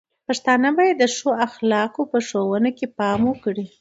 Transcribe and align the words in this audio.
پښتانه 0.27 0.69
بايد 0.77 0.95
د 0.99 1.03
ښو 1.15 1.29
اخلاقو 1.47 2.01
په 2.11 2.17
ښوونه 2.27 2.69
کې 2.77 2.85
پام 2.97 3.19
وکړي. 3.29 3.65